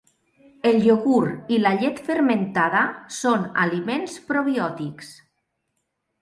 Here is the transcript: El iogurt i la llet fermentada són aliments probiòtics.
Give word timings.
El 0.67 0.77
iogurt 0.85 1.51
i 1.57 1.59
la 1.65 1.73
llet 1.83 2.01
fermentada 2.07 2.81
són 3.19 3.45
aliments 3.65 4.17
probiòtics. 4.33 5.13